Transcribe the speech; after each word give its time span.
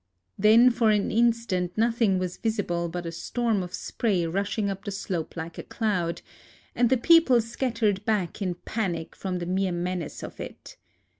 Then 0.35 0.71
for 0.71 0.89
an 0.89 1.11
instant 1.11 1.77
nothing 1.77 2.17
was 2.17 2.37
visible 2.37 2.89
but 2.89 3.05
a 3.05 3.11
storm 3.11 3.61
of 3.61 3.71
spray 3.75 4.25
rushing 4.25 4.67
up 4.67 4.83
the 4.83 4.89
slope 4.89 5.37
like 5.37 5.59
a 5.59 5.63
cloud; 5.63 6.23
and 6.73 6.89
the 6.89 6.97
people 6.97 7.39
scattered 7.39 8.03
back 8.03 8.41
in 8.41 8.55
panic 8.55 9.15
from 9.15 9.37
the 9.37 9.45
mere 9.45 9.71
menace 9.71 10.23
of 10.23 10.39
it. 10.39 10.75